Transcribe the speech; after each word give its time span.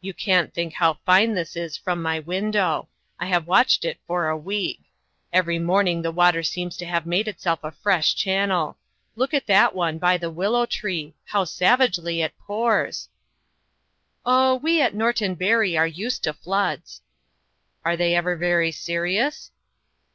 "You 0.00 0.14
can't 0.14 0.54
think 0.54 0.72
how 0.72 1.00
fine 1.04 1.34
this 1.34 1.54
is 1.54 1.76
from 1.76 2.00
my 2.00 2.18
window; 2.18 2.88
I 3.18 3.26
have 3.26 3.46
watched 3.46 3.84
it 3.84 3.98
for 4.06 4.26
a 4.28 4.34
week. 4.34 4.80
Every 5.34 5.58
morning 5.58 6.00
the 6.00 6.10
water 6.10 6.42
seems 6.42 6.78
to 6.78 6.86
have 6.86 7.04
made 7.04 7.28
itself 7.28 7.60
a 7.62 7.70
fresh 7.70 8.14
channel. 8.14 8.78
Look 9.16 9.34
at 9.34 9.46
that 9.48 9.74
one, 9.74 9.98
by 9.98 10.16
the 10.16 10.30
willow 10.30 10.64
tree 10.64 11.12
how 11.26 11.44
savagely 11.44 12.22
it 12.22 12.38
pours!" 12.38 13.10
"Oh, 14.24 14.54
we 14.54 14.80
at 14.80 14.94
Norton 14.94 15.34
Bury 15.34 15.76
are 15.76 15.86
used 15.86 16.24
to 16.24 16.32
floods." 16.32 17.02
"Are 17.84 17.98
they 17.98 18.14
ever 18.14 18.36
very 18.36 18.72
serious?" 18.72 19.50